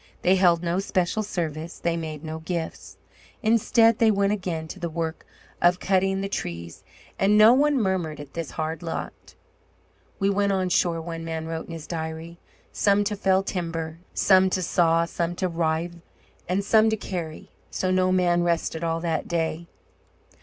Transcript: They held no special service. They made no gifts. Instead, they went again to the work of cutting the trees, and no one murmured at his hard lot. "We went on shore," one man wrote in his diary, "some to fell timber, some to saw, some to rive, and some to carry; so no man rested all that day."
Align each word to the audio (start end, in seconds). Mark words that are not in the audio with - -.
They 0.23 0.35
held 0.35 0.63
no 0.63 0.79
special 0.79 1.21
service. 1.21 1.77
They 1.77 1.95
made 1.95 2.23
no 2.23 2.39
gifts. 2.39 2.97
Instead, 3.43 3.99
they 3.99 4.09
went 4.09 4.33
again 4.33 4.67
to 4.69 4.79
the 4.79 4.89
work 4.89 5.27
of 5.61 5.79
cutting 5.79 6.21
the 6.21 6.27
trees, 6.27 6.83
and 7.19 7.37
no 7.37 7.53
one 7.53 7.79
murmured 7.79 8.19
at 8.19 8.35
his 8.35 8.49
hard 8.57 8.81
lot. 8.81 9.35
"We 10.17 10.27
went 10.27 10.53
on 10.53 10.69
shore," 10.69 10.99
one 11.01 11.23
man 11.23 11.45
wrote 11.45 11.67
in 11.67 11.73
his 11.73 11.85
diary, 11.85 12.39
"some 12.71 13.03
to 13.03 13.15
fell 13.15 13.43
timber, 13.43 13.99
some 14.15 14.49
to 14.49 14.63
saw, 14.63 15.05
some 15.05 15.35
to 15.35 15.47
rive, 15.47 16.01
and 16.49 16.65
some 16.65 16.89
to 16.89 16.97
carry; 16.97 17.51
so 17.69 17.91
no 17.91 18.11
man 18.11 18.41
rested 18.41 18.83
all 18.83 19.01
that 19.01 19.27
day." 19.27 19.67